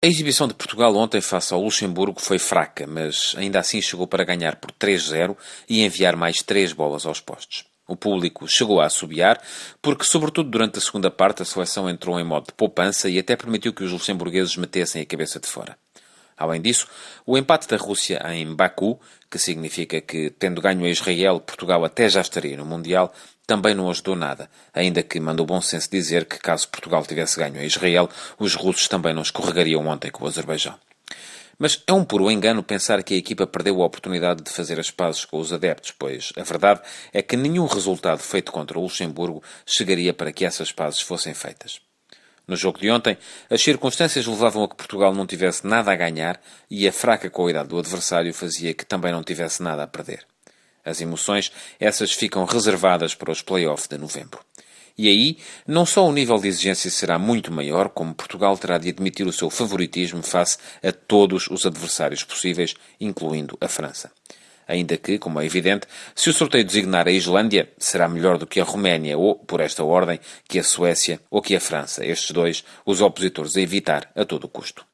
[0.00, 4.22] A exibição de Portugal ontem face ao Luxemburgo foi fraca, mas ainda assim chegou para
[4.22, 5.36] ganhar por 3-0
[5.68, 7.64] e enviar mais três bolas aos postos.
[7.84, 9.42] O público chegou a assobiar,
[9.82, 13.34] porque, sobretudo durante a segunda parte, a seleção entrou em modo de poupança e até
[13.34, 15.76] permitiu que os luxemburgueses metessem a cabeça de fora.
[16.38, 16.86] Além disso,
[17.26, 19.00] o empate da Rússia em Baku,
[19.30, 23.12] que significa que, tendo ganho a Israel, Portugal até já estaria no Mundial,
[23.46, 27.58] também não ajudou nada, ainda que mandou bom senso dizer que, caso Portugal tivesse ganho
[27.58, 30.78] a Israel, os russos também não escorregariam ontem com o Azerbaijão.
[31.58, 34.92] Mas é um puro engano pensar que a equipa perdeu a oportunidade de fazer as
[34.92, 36.82] pazes com os adeptos, pois a verdade
[37.12, 41.87] é que nenhum resultado feito contra o Luxemburgo chegaria para que essas pazes fossem feitas.
[42.48, 43.18] No jogo de ontem,
[43.50, 46.40] as circunstâncias levavam a que Portugal não tivesse nada a ganhar
[46.70, 50.26] e a fraca qualidade do adversário fazia que também não tivesse nada a perder.
[50.82, 54.40] As emoções, essas ficam reservadas para os play-offs de novembro.
[54.96, 58.88] E aí, não só o nível de exigência será muito maior, como Portugal terá de
[58.88, 64.10] admitir o seu favoritismo face a todos os adversários possíveis, incluindo a França
[64.68, 68.60] ainda que, como é evidente, se o sorteio designar a Islândia, será melhor do que
[68.60, 72.64] a Roménia ou, por esta ordem, que a Suécia ou que a França, estes dois,
[72.84, 74.86] os opositores a evitar a todo custo.